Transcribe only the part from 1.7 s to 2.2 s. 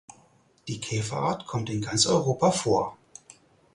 ganz